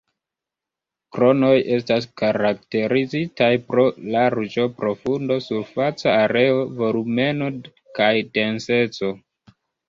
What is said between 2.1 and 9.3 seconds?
karakterizitaj pro larĝo, profundo, surfaca areo, volumeno, kaj denseco.